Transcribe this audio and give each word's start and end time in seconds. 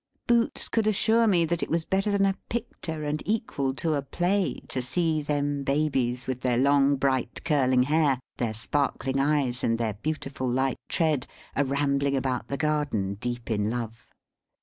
Boots 0.25 0.67
could 0.67 0.87
assure 0.87 1.27
me 1.27 1.45
that 1.45 1.61
it 1.61 1.69
was 1.69 1.85
better 1.85 2.09
than 2.09 2.25
a 2.25 2.35
picter, 2.49 3.03
and 3.03 3.21
equal 3.23 3.71
to 3.75 3.93
a 3.93 4.01
play, 4.01 4.59
to 4.67 4.81
see 4.81 5.21
them 5.21 5.63
babies, 5.63 6.25
with 6.25 6.41
their 6.41 6.57
long, 6.57 6.95
bright, 6.95 7.43
curling 7.43 7.83
hair, 7.83 8.17
their 8.37 8.55
sparkling 8.55 9.19
eyes, 9.19 9.63
and 9.63 9.77
their 9.77 9.93
beautiful 9.93 10.49
light 10.49 10.79
tread, 10.89 11.27
a 11.55 11.63
rambling 11.63 12.15
about 12.15 12.47
the 12.47 12.57
garden, 12.57 13.13
deep 13.21 13.51
in 13.51 13.69
love. 13.69 14.07